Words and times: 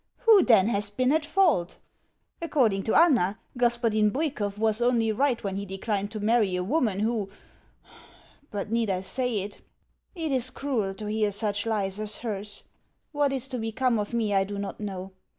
WHO, 0.17 0.41
then, 0.45 0.67
has 0.69 0.89
been 0.89 1.11
at 1.11 1.23
fault? 1.27 1.77
According 2.41 2.81
to 2.85 2.95
Anna, 2.95 3.37
Hospodin 3.59 4.09
[Mr.] 4.09 4.13
Bwikov 4.13 4.57
was 4.57 4.81
only 4.81 5.11
right 5.11 5.43
when 5.43 5.57
he 5.57 5.65
declined 5.67 6.09
to 6.09 6.19
marry 6.19 6.55
a 6.55 6.63
woman 6.63 7.01
who 7.01 7.29
But 8.49 8.71
need 8.71 8.89
I 8.89 9.01
say 9.01 9.41
it? 9.41 9.61
It 10.15 10.31
is 10.31 10.49
cruel 10.49 10.95
to 10.95 11.05
hear 11.05 11.31
such 11.31 11.67
lies 11.67 11.99
as 11.99 12.15
hers. 12.15 12.63
What 13.11 13.31
is 13.31 13.47
to 13.49 13.59
become 13.59 13.99
of 13.99 14.11
me 14.11 14.33
I 14.33 14.43
do 14.43 14.57
not 14.57 14.79
know. 14.79 15.11